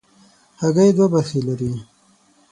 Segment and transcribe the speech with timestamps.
[0.61, 1.71] هګۍ دوه برخې لري.